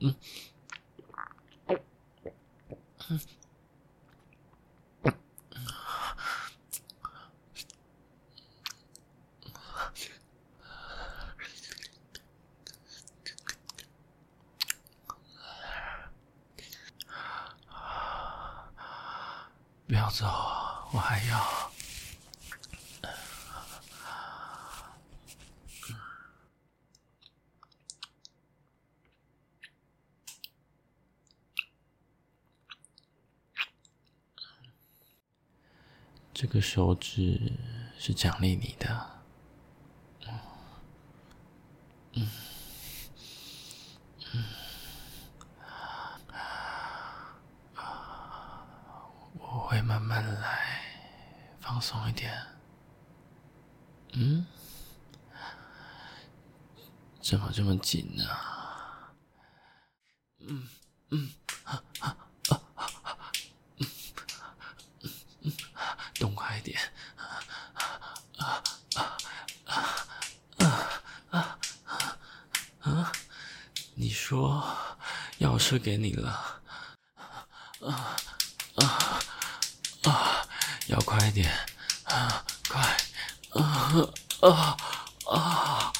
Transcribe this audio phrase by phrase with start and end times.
[0.00, 0.14] 嗯。
[19.86, 20.26] 不要走，
[20.92, 21.57] 我还要。
[36.40, 37.52] 这个手指
[37.98, 39.10] 是奖励你的。
[40.24, 40.38] 嗯
[42.12, 42.30] 嗯
[44.32, 44.44] 嗯，
[49.34, 49.66] 我。
[49.68, 50.80] 会慢慢来，
[51.58, 52.32] 放松一点。
[54.12, 54.46] 嗯，
[57.20, 58.24] 怎么这么紧呢？
[60.38, 60.68] 嗯
[61.10, 61.32] 嗯
[61.64, 62.16] 啊啊
[62.48, 62.62] 啊
[62.92, 63.32] 啊
[63.78, 63.86] 嗯
[65.02, 65.10] 嗯
[65.40, 65.52] 嗯，
[66.14, 66.80] 动快一点。
[67.16, 67.22] 啊
[67.74, 67.84] 啊
[68.38, 68.62] 啊
[68.94, 69.18] 啊
[71.26, 71.58] 啊
[72.80, 73.12] 啊！
[74.00, 74.64] 你说
[75.40, 76.60] 钥匙给你了。
[77.84, 78.16] 啊
[80.04, 80.46] 啊！
[80.86, 81.52] 要快一点，
[82.04, 82.80] 啊，快，
[83.50, 83.92] 啊
[84.40, 84.76] 啊
[85.26, 85.92] 啊！